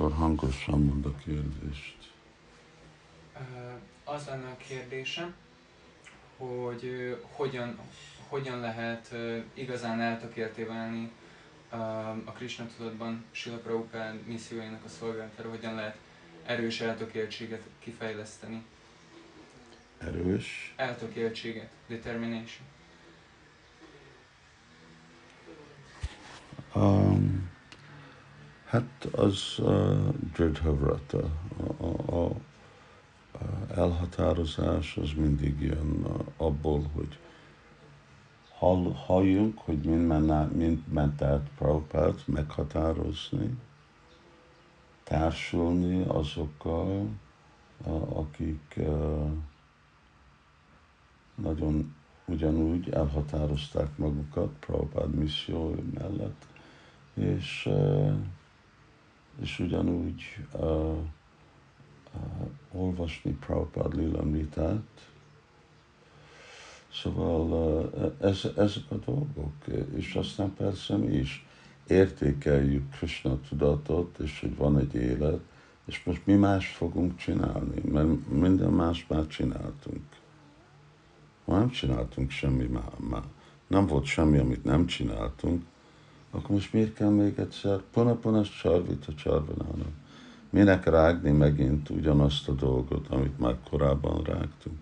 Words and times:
Akkor 0.00 0.12
hangosan 0.12 0.80
mond 0.82 1.06
a 1.06 1.14
kérdést. 1.24 1.96
Az 4.04 4.26
lenne 4.26 4.48
a 4.48 4.56
kérdésem, 4.56 5.34
hogy 6.36 7.16
hogyan, 7.32 7.78
hogyan 8.28 8.60
lehet 8.60 9.14
igazán 9.54 10.00
eltökélté 10.00 10.62
válni 10.62 11.10
a 12.24 12.32
Krishna 12.32 12.66
tudatban 12.76 13.24
Sila 13.30 13.56
Prabhupád 13.56 14.26
missziójának 14.26 14.84
a 14.84 14.88
szolgálatára, 14.88 15.48
hogyan 15.48 15.74
lehet 15.74 15.96
erős 16.46 16.80
eltökéltséget 16.80 17.62
kifejleszteni. 17.78 18.64
Erős? 19.98 20.74
Eltökéltséget, 20.76 21.70
determination. 21.86 22.66
Um, 26.74 27.37
hát 28.68 29.08
az 29.12 29.54
uh, 29.58 30.08
Dridhavrata, 30.32 31.30
a, 31.76 32.14
a, 32.14 32.24
a 32.24 32.30
elhatározás 33.74 34.96
az 34.96 35.12
mindig 35.16 35.60
jön 35.60 36.04
abból, 36.36 36.90
hogy 36.94 37.18
hall, 38.58 38.92
halljunk, 39.06 39.58
hogy 39.58 39.78
mind, 39.78 40.06
menne, 40.06 40.44
mind 40.44 40.82
ment 40.92 41.22
át 41.22 41.48
Prabhupát 41.58 42.26
meghatározni, 42.26 43.58
társulni 45.04 46.04
azokkal, 46.06 47.08
akik 48.08 48.78
nagyon 51.34 51.94
ugyanúgy 52.24 52.90
elhatározták 52.90 53.96
magukat 53.96 54.50
Prabhupád 54.60 55.14
misszió 55.14 55.74
mellett, 55.94 56.46
és, 57.14 57.68
és 59.40 59.58
ugyanúgy 59.58 60.22
olvasni 62.72 63.30
Prabhupád 63.32 63.96
Lilamritát. 63.96 65.10
Szóval 66.92 67.90
ez, 68.20 68.44
ezek 68.56 68.84
a 68.88 68.94
dolgok, 68.94 69.52
és 69.96 70.14
aztán 70.14 70.54
persze 70.54 70.96
mi 70.96 71.14
is 71.14 71.46
értékeljük 71.86 72.90
Krishna 72.90 73.40
tudatot, 73.48 74.18
és 74.18 74.40
hogy 74.40 74.56
van 74.56 74.78
egy 74.78 74.94
élet, 74.94 75.40
és 75.84 76.04
most 76.04 76.26
mi 76.26 76.34
más 76.34 76.68
fogunk 76.68 77.16
csinálni, 77.16 77.80
mert 77.84 78.28
minden 78.28 78.70
más 78.70 79.06
már 79.06 79.26
csináltunk. 79.26 80.02
Ma 81.44 81.58
nem 81.58 81.70
csináltunk 81.70 82.30
semmi 82.30 82.64
már, 82.64 82.92
már. 82.98 83.24
Nem 83.66 83.86
volt 83.86 84.04
semmi, 84.04 84.38
amit 84.38 84.64
nem 84.64 84.86
csináltunk, 84.86 85.62
akkor 86.30 86.50
most 86.50 86.72
miért 86.72 86.94
kell 86.94 87.10
még 87.10 87.38
egyszer? 87.38 87.80
Pona-pona 87.92 88.42
csarvit 88.42 89.06
a 89.06 89.14
csarvanának 89.14 89.92
Minek 90.50 90.84
rágni 90.84 91.30
megint 91.30 91.90
ugyanazt 91.90 92.48
a 92.48 92.52
dolgot, 92.52 93.08
amit 93.08 93.38
már 93.38 93.56
korábban 93.70 94.22
rágtunk? 94.22 94.78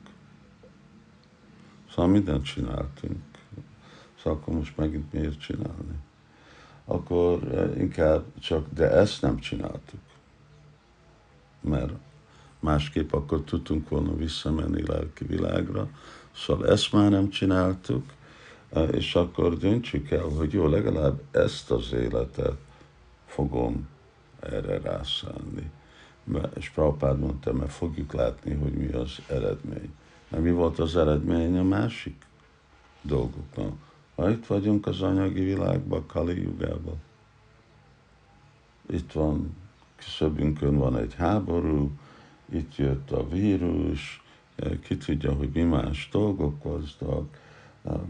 Szóval 1.90 2.10
mindent 2.10 2.44
csináltunk. 2.44 3.20
Szóval 4.16 4.38
akkor 4.38 4.54
most 4.54 4.76
megint 4.76 5.12
miért 5.12 5.40
csinálni? 5.40 5.98
Akkor 6.84 7.54
eh, 7.54 7.78
inkább 7.78 8.24
csak, 8.38 8.66
de 8.74 8.90
ezt 8.90 9.22
nem 9.22 9.38
csináltuk. 9.38 10.00
Mert 11.60 11.92
másképp 12.60 13.12
akkor 13.12 13.40
tudtunk 13.40 13.88
volna 13.88 14.16
visszamenni 14.16 14.82
lelki 14.86 15.24
világra. 15.24 15.88
Szóval 16.34 16.68
ezt 16.68 16.92
már 16.92 17.10
nem 17.10 17.28
csináltuk, 17.28 18.12
és 18.92 19.14
akkor 19.14 19.56
döntsük 19.56 20.10
el, 20.10 20.24
hogy 20.24 20.52
jó, 20.52 20.66
legalább 20.66 21.22
ezt 21.30 21.70
az 21.70 21.92
életet 21.92 22.56
fogom 23.26 23.88
erre 24.40 24.80
rászállni. 24.80 25.70
És 26.54 26.70
Prabhupád 26.70 27.18
mondta, 27.18 27.52
mert 27.52 27.72
fogjuk 27.72 28.12
látni, 28.12 28.54
hogy 28.54 28.72
mi 28.72 28.92
az 28.92 29.18
eredmény. 29.28 29.94
Mert 30.28 30.42
mi 30.42 30.50
volt 30.50 30.78
az 30.78 30.96
eredmény 30.96 31.58
a 31.58 31.62
másik 31.62 32.26
dolgoknak. 33.02 33.72
Ha 34.14 34.30
itt 34.30 34.46
vagyunk 34.46 34.86
az 34.86 35.02
anyagi 35.02 35.44
világban, 35.44 36.06
Kali 36.06 36.42
jugában, 36.42 36.96
itt 38.90 39.12
van, 39.12 39.56
szöbünkön 39.98 40.78
van 40.78 40.96
egy 40.96 41.14
háború, 41.14 41.90
itt 42.52 42.76
jött 42.76 43.10
a 43.10 43.28
vírus, 43.28 44.22
ki 44.82 44.96
tudja, 44.96 45.32
hogy 45.32 45.50
mi 45.54 45.62
más 45.62 46.08
dolgok 46.12 46.62
voltak, 46.62 47.38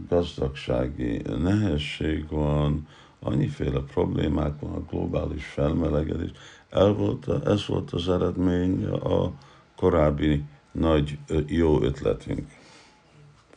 gazdagsági 0.09 1.21
nehézség 1.37 2.29
van, 2.29 2.87
annyiféle 3.19 3.79
problémák 3.79 4.59
van, 4.59 4.73
a 4.73 4.85
globális 4.89 5.45
felmelegedés. 5.45 6.31
El 6.69 6.93
volt, 6.93 7.45
ez 7.45 7.67
volt 7.67 7.91
az 7.91 8.09
eredmény 8.09 8.85
a 8.85 9.31
korábbi 9.75 10.43
nagy 10.71 11.17
jó 11.45 11.81
ötletünk, 11.81 12.47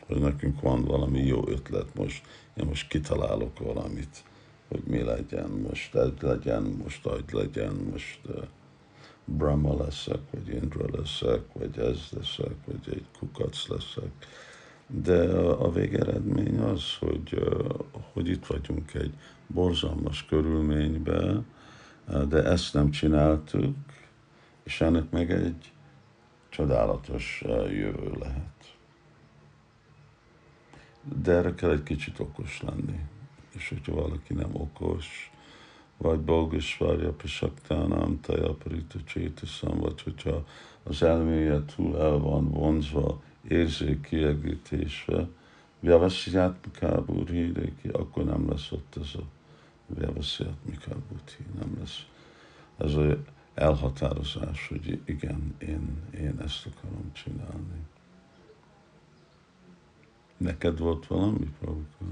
hogy 0.07 0.19
nekünk 0.19 0.61
van 0.61 0.83
valami 0.83 1.19
jó 1.19 1.47
ötlet 1.47 1.95
most. 1.95 2.25
Én 2.55 2.65
most 2.65 2.87
kitalálok 2.87 3.59
valamit, 3.59 4.23
hogy 4.67 4.83
mi 4.85 5.03
legyen, 5.03 5.49
most 5.49 5.95
ez 5.95 6.09
legyen, 6.19 6.63
most 6.83 7.05
agy 7.05 7.31
legyen, 7.31 7.73
most 7.91 8.19
uh, 8.27 8.43
Brahma 9.25 9.83
leszek, 9.83 10.19
vagy 10.31 10.47
Indra 10.47 10.85
leszek, 10.91 11.41
vagy 11.53 11.77
ez 11.77 11.99
leszek, 12.11 12.55
vagy 12.65 12.93
egy 12.93 13.05
kukac 13.19 13.67
leszek. 13.67 14.11
De 14.93 15.37
a 15.37 15.71
végeredmény 15.71 16.59
az, 16.59 16.97
hogy, 16.99 17.43
hogy 18.13 18.27
itt 18.27 18.45
vagyunk 18.45 18.93
egy 18.93 19.13
borzalmas 19.47 20.25
körülményben, 20.25 21.45
de 22.27 22.43
ezt 22.43 22.73
nem 22.73 22.91
csináltuk, 22.91 23.75
és 24.63 24.81
ennek 24.81 25.09
meg 25.09 25.31
egy 25.31 25.71
csodálatos 26.49 27.43
jövő 27.69 28.11
lehet. 28.19 28.75
De 31.21 31.31
erre 31.31 31.53
kell 31.55 31.71
egy 31.71 31.83
kicsit 31.83 32.19
okos 32.19 32.61
lenni. 32.61 32.99
És 33.55 33.69
hogyha 33.69 33.93
valaki 33.93 34.33
nem 34.33 34.55
okos, 34.55 35.31
vagy 35.97 36.19
Bogisvarja 36.19 37.11
Pisaktánám, 37.11 38.19
Taja 38.21 38.53
Paritucsétiszam, 38.53 39.79
vagy 39.79 40.01
hogyha 40.01 40.43
az 40.83 41.03
elméje 41.03 41.63
túl 41.75 41.97
el 41.97 42.17
van 42.17 42.49
vonzva, 42.49 43.21
érzék 43.47 44.01
kiegítésve, 44.01 45.27
Vyavasziátmiká 45.79 46.95
Budhi, 46.95 47.53
akkor 47.91 48.25
nem 48.25 48.49
lesz 48.49 48.71
ott 48.71 48.95
ez 49.01 49.11
a 49.15 49.23
Vyavasziátmiká 49.85 50.91
Budhi, 51.09 51.45
nem 51.59 51.77
lesz 51.79 52.05
ez 52.77 52.95
az 52.95 53.17
elhatározás, 53.53 54.67
hogy 54.67 55.01
igen, 55.05 55.55
én, 55.57 56.03
én 56.13 56.39
ezt 56.39 56.65
akarom 56.65 57.11
csinálni. 57.13 57.85
Neked 60.37 60.79
volt 60.79 61.07
valami, 61.07 61.53
Prabhupada? 61.59 62.11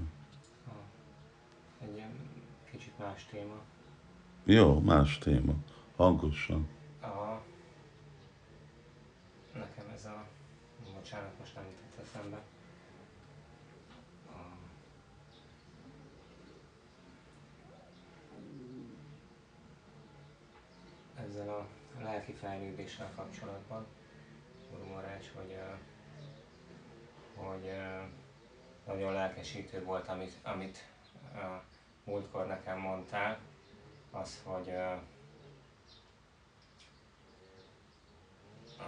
Egy 1.81 1.95
ilyen 1.95 2.11
kicsit 2.71 2.97
más 2.99 3.25
téma. 3.31 3.61
Jó, 4.43 4.79
más 4.79 5.17
téma. 5.17 5.53
Hangosan. 5.95 6.67
A, 7.01 7.41
nekem 9.53 9.85
ez 9.93 10.05
a, 10.05 10.27
bocsánat, 10.99 11.39
most 11.39 11.55
nem 11.55 11.63
jutott 11.63 12.05
eszembe. 12.05 12.41
ezzel 21.27 21.49
a 21.49 21.67
lelki 22.01 22.31
fejlődéssel 22.31 23.11
kapcsolatban, 23.15 23.85
Guru 24.71 24.85
Marács, 24.93 25.25
hogy, 25.35 25.57
hogy 27.35 27.71
nagyon 28.85 29.13
lelkesítő 29.13 29.83
volt, 29.83 30.07
amit, 30.07 30.37
amit 30.43 30.85
múltkor 32.03 32.47
nekem 32.47 32.79
mondtál, 32.79 33.39
az, 34.11 34.41
hogy 34.43 34.71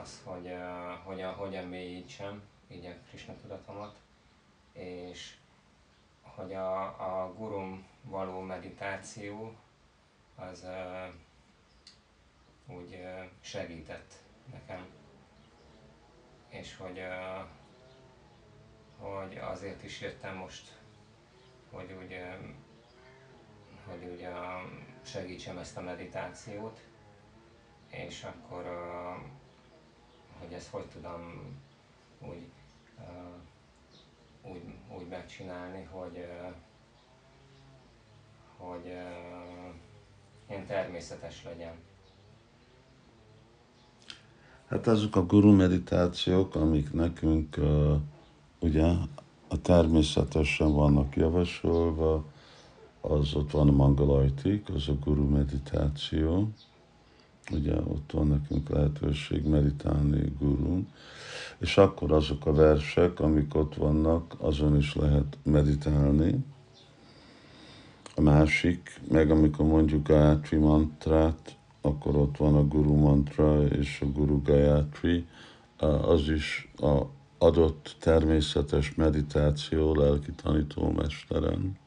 az, 0.01 0.21
hogy 0.23 0.55
hogyan, 1.03 1.33
hogyan 1.33 1.67
mélyítsem 1.67 2.41
így 2.67 2.85
a 2.85 3.07
Krishna 3.09 3.35
tudatomat, 3.35 3.99
és 4.73 5.35
hogy 6.21 6.53
a, 6.53 6.83
a 6.83 7.33
gurum 7.33 7.87
való 8.03 8.39
meditáció 8.39 9.55
az 10.35 10.65
úgy 12.67 13.03
segített 13.41 14.13
nekem. 14.51 14.85
És 16.49 16.77
hogy, 16.77 17.01
hogy 18.97 19.37
azért 19.37 19.83
is 19.83 20.01
jöttem 20.01 20.35
most, 20.35 20.77
hogy 21.71 21.91
úgy, 21.91 22.21
hogy 23.87 24.03
úgy 24.03 24.27
segítsem 25.03 25.57
ezt 25.57 25.77
a 25.77 25.81
meditációt, 25.81 26.79
és 27.89 28.23
akkor, 28.23 28.65
hogy 30.41 30.53
ezt 30.53 30.69
hogy 30.69 30.85
tudom 30.85 31.21
úgy, 32.19 32.45
úgy, 34.51 34.61
úgy 34.97 35.07
megcsinálni, 35.09 35.87
hogy, 35.91 36.25
hogy 38.57 38.85
ilyen 40.49 40.65
természetes 40.67 41.43
legyen. 41.43 41.73
Hát 44.67 44.87
azok 44.87 45.15
a 45.15 45.25
guru 45.25 45.55
meditációk, 45.55 46.55
amik 46.55 46.93
nekünk 46.93 47.55
uh, 47.57 47.95
ugye 48.59 48.85
a 49.47 49.61
természetesen 49.61 50.73
vannak 50.73 51.15
javasolva, 51.15 52.25
az 53.01 53.33
ott 53.33 53.51
van 53.51 53.67
a 53.67 53.71
mangalajtik, 53.71 54.69
az 54.69 54.87
a 54.87 54.93
guru 55.03 55.29
meditáció, 55.29 56.49
ugye 57.51 57.75
ott 57.75 58.11
van 58.11 58.27
nekünk 58.27 58.69
lehetőség 58.69 59.45
meditálni 59.45 60.33
gurun, 60.39 60.87
és 61.57 61.77
akkor 61.77 62.11
azok 62.11 62.45
a 62.45 62.53
versek, 62.53 63.19
amik 63.19 63.55
ott 63.55 63.75
vannak, 63.75 64.35
azon 64.37 64.77
is 64.77 64.95
lehet 64.95 65.37
meditálni. 65.43 66.45
A 68.15 68.21
másik, 68.21 69.01
meg 69.11 69.31
amikor 69.31 69.65
mondjuk 69.65 70.07
Gayatri 70.07 70.57
mantrát, 70.57 71.55
akkor 71.81 72.15
ott 72.15 72.37
van 72.37 72.55
a 72.55 72.67
Guru 72.67 72.95
mantra 72.95 73.65
és 73.65 74.01
a 74.01 74.05
Guru 74.05 74.41
Gayatri, 74.41 75.25
az 76.01 76.29
is 76.29 76.71
a 76.77 77.01
adott 77.37 77.95
természetes 77.99 78.95
meditáció 78.95 79.95
lelki 79.95 80.31
tanítómesteren. 80.31 81.77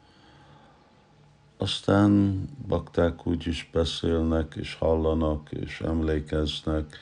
Aztán 1.65 2.43
bakták 2.69 3.27
úgy 3.27 3.47
is 3.47 3.71
beszélnek, 3.73 4.55
és 4.61 4.75
hallanak, 4.75 5.51
és 5.51 5.81
emlékeznek 5.81 6.99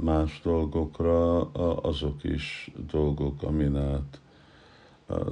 más 0.00 0.40
dolgokra, 0.44 1.40
azok 1.80 2.24
is 2.24 2.70
dolgok, 2.90 3.42
amin 3.42 3.76
át. 3.76 4.20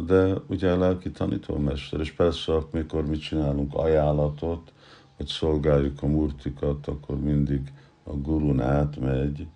De 0.07 0.35
ugye 0.47 0.71
a 0.73 0.79
lelki 0.79 1.11
tanítómester, 1.11 2.01
és 2.01 2.13
persze, 2.13 2.53
amikor 2.55 3.07
mi 3.07 3.17
csinálunk 3.17 3.75
ajánlatot, 3.75 4.73
hogy 5.17 5.27
szolgáljuk 5.27 6.03
a 6.03 6.07
murtikat, 6.07 6.87
akkor 6.87 7.21
mindig 7.21 7.73
a 8.05 8.13
gurun 8.13 8.61
átmegy. 8.61 9.47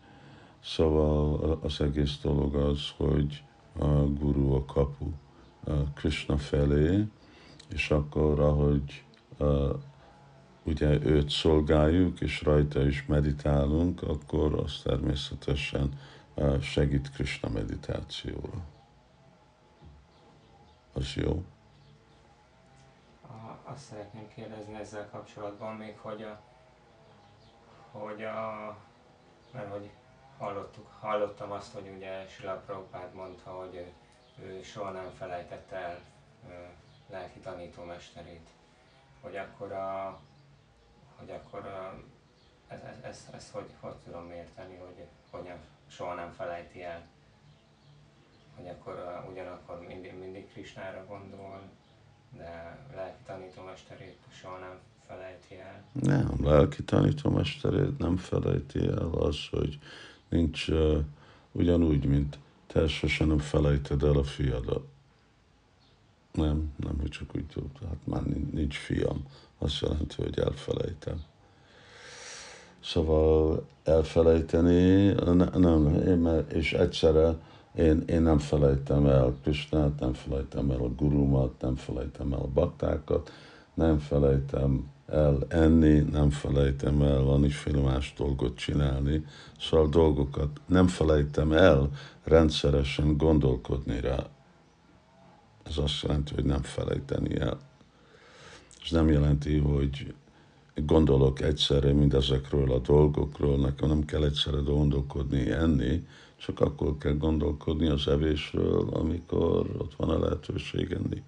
Szóval 0.64 1.58
az 1.62 1.80
egész 1.80 2.18
dolog 2.22 2.54
az, 2.54 2.80
hogy 2.96 3.42
a 3.78 3.86
guru 4.20 4.52
a 4.54 4.64
kapu 4.64 5.06
Krishna 5.94 6.36
felé, 6.36 7.06
és 7.72 7.90
akkor, 7.90 8.40
ahogy 8.40 9.04
uh, 9.38 9.74
ugye 10.62 11.00
őt 11.04 11.30
szolgáljuk, 11.30 12.20
és 12.20 12.42
rajta 12.42 12.86
is 12.86 13.06
meditálunk, 13.06 14.02
akkor 14.02 14.54
az 14.54 14.80
természetesen 14.82 15.98
uh, 16.34 16.60
segít 16.60 17.10
Krishna 17.10 17.48
meditációra. 17.48 18.64
Az 20.92 21.14
jó? 21.14 21.44
Azt 23.64 23.84
szeretném 23.84 24.28
kérdezni 24.34 24.74
ezzel 24.74 25.08
kapcsolatban 25.10 25.74
még, 25.74 25.98
hogy 25.98 26.22
a, 26.22 26.40
hogy 27.90 28.22
a 28.22 28.76
mert 29.52 29.70
hogy 29.70 29.90
hallottuk, 30.38 30.86
hallottam 31.00 31.52
azt, 31.52 31.72
hogy 31.72 31.92
ugye 31.96 32.26
Sila 32.26 32.62
Prabhupád 32.66 33.14
mondta, 33.14 33.50
hogy 33.50 33.74
ő, 33.74 33.92
ő 34.44 34.62
soha 34.62 34.90
nem 34.90 35.10
felejtette 35.18 35.76
el 35.76 36.00
lelki 37.10 37.38
tanítómesterét, 37.38 38.48
hogy 39.20 39.36
akkor 39.36 39.72
a, 39.72 40.20
hogy 41.16 41.30
akkor 41.30 41.66
a, 41.66 42.02
ez, 42.68 42.80
ez, 42.80 42.96
ez, 43.02 43.28
ez 43.34 43.50
hogy, 43.50 43.70
hogy 43.80 43.94
tudom 44.04 44.30
érteni, 44.30 44.76
hogy 44.76 45.04
hogyan 45.30 45.58
soha 45.86 46.14
nem 46.14 46.32
felejti 46.32 46.82
el, 46.82 47.06
hogy 48.56 48.68
akkor 48.68 48.94
a, 48.94 49.26
ugyanakkor 49.30 49.86
mindig, 49.86 50.18
mindig 50.18 50.52
Krisnára 50.52 51.04
gondol, 51.06 51.60
de 52.36 52.78
lelki 52.94 53.22
tanítómesterét 53.26 54.18
soha 54.40 54.58
nem 54.58 54.78
felejti 55.06 55.58
el. 55.58 55.84
Nem, 55.92 56.44
lelki 56.44 56.82
tanítómesterét 56.84 57.98
nem 57.98 58.16
felejti 58.16 58.86
el 58.86 59.10
az, 59.10 59.36
hogy 59.50 59.78
nincs 60.28 60.68
uh, 60.68 61.04
ugyanúgy, 61.52 62.04
mint 62.04 62.38
te 62.66 62.88
sosem 62.88 63.28
nem 63.28 63.38
felejted 63.38 64.02
el 64.02 64.16
a 64.16 64.24
fiadat. 64.24 64.86
Nem, 66.38 66.72
nem, 66.76 66.98
hogy 67.00 67.10
csak 67.10 67.30
úgy 67.34 67.44
hát 67.88 67.98
már 68.04 68.22
nincs 68.52 68.76
fiam. 68.76 69.24
Azt 69.58 69.80
jelenti, 69.80 70.14
hogy 70.16 70.38
elfelejtem. 70.38 71.22
Szóval 72.80 73.66
elfelejteni, 73.84 75.06
nem, 75.54 76.02
én, 76.06 76.44
és 76.52 76.72
egyszerre 76.72 77.36
én, 77.74 78.02
én 78.06 78.22
nem 78.22 78.38
felejtem 78.38 79.06
el 79.06 79.34
Krisnát, 79.42 80.00
nem 80.00 80.12
felejtem 80.12 80.70
el 80.70 80.80
a 80.80 80.94
gurumat, 80.94 81.60
nem 81.60 81.76
felejtem 81.76 82.32
el 82.32 82.38
a 82.38 82.46
baktákat, 82.46 83.32
nem 83.74 83.98
felejtem 83.98 84.90
el 85.06 85.46
enni, 85.48 85.98
nem 85.98 86.30
felejtem 86.30 87.02
el 87.02 87.22
valamiféle 87.22 87.80
más 87.80 88.14
dolgot 88.16 88.56
csinálni, 88.56 89.24
szóval 89.60 89.88
dolgokat 89.88 90.60
nem 90.66 90.86
felejtem 90.86 91.52
el 91.52 91.90
rendszeresen 92.24 93.16
gondolkodni 93.16 94.00
rá. 94.00 94.26
Ez 95.68 95.78
azt 95.78 96.02
jelenti, 96.02 96.34
hogy 96.34 96.44
nem 96.44 96.62
felejteni 96.62 97.40
el. 97.40 97.58
Ez 98.84 98.90
nem 98.90 99.08
jelenti, 99.08 99.58
hogy 99.58 100.14
gondolok 100.74 101.40
egyszerre 101.40 101.92
mindezekről 101.92 102.72
a 102.72 102.78
dolgokról, 102.78 103.58
nekem 103.58 103.88
nem 103.88 104.04
kell 104.04 104.24
egyszerre 104.24 104.58
gondolkodni, 104.58 105.50
enni, 105.50 106.06
csak 106.36 106.60
akkor 106.60 106.98
kell 106.98 107.16
gondolkodni 107.16 107.86
az 107.86 108.08
evésről, 108.08 108.88
amikor 108.92 109.70
ott 109.78 109.94
van 109.94 110.08
a 110.08 110.18
lehetőség 110.18 110.92
enni. 110.92 111.22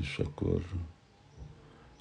És 0.00 0.18
akkor, 0.18 0.62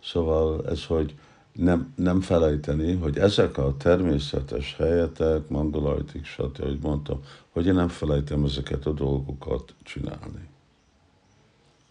szóval 0.04 0.68
ez, 0.68 0.86
hogy 0.86 1.16
nem, 1.56 1.94
nem 1.96 2.22
felejteni, 2.22 2.96
hogy 2.96 3.18
ezek 3.18 3.58
a 3.58 3.78
természetes 3.78 4.76
helyetek, 4.76 5.48
mangolajtik, 5.48 6.26
stb., 6.26 6.62
ahogy 6.62 6.80
mondtam, 6.80 7.22
hogy 7.50 7.66
én 7.66 7.74
nem 7.74 7.88
felejtem 7.88 8.44
ezeket 8.44 8.86
a 8.86 8.92
dolgokat 8.92 9.74
csinálni. 9.84 10.50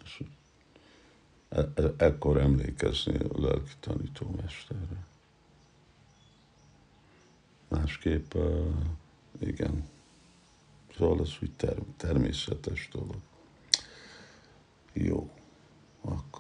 És 0.05 0.23
e- 1.49 1.73
e- 1.75 1.95
ekkor 1.97 2.41
emlékezni 2.41 3.19
a 3.19 3.41
lelki 3.41 3.73
tanítómesterre. 3.81 5.07
Másképp, 7.69 8.35
uh, 8.35 8.67
igen, 9.39 9.85
szóval 10.99 11.21
ez 11.21 11.31
úgy 11.43 11.53
ter- 11.57 11.83
természetes 11.97 12.89
dolog. 12.93 13.17
Jó, 14.93 15.31
akkor 16.01 16.35